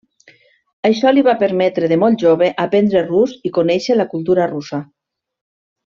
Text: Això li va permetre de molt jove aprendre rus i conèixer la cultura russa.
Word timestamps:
Això 0.89 1.11
li 1.15 1.23
va 1.27 1.35
permetre 1.43 1.89
de 1.93 1.99
molt 2.05 2.21
jove 2.25 2.49
aprendre 2.65 3.05
rus 3.13 3.39
i 3.51 3.53
conèixer 3.61 3.99
la 4.03 4.11
cultura 4.15 4.49
russa. 4.57 4.85